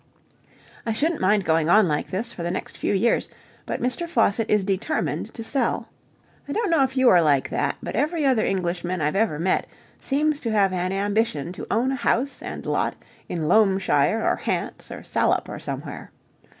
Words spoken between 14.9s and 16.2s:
Salop or somewhere.